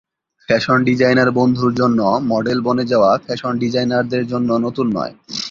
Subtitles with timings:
[0.49, 1.99] fashion designer বন্ধুর জন্য
[2.27, 5.13] model বনে যাওয়া ফ্যাশন ডিজাইনারদের জন্য নতুন নয়